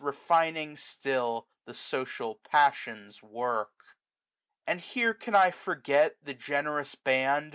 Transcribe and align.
Refining 0.01 0.77
still, 0.77 1.47
the 1.67 1.75
social 1.75 2.39
passions 2.49 3.21
work. 3.21 3.69
And 4.65 4.81
here 4.81 5.13
can 5.13 5.35
I 5.35 5.51
forget 5.51 6.15
the 6.23 6.33
generous 6.33 6.95
band. 6.95 7.49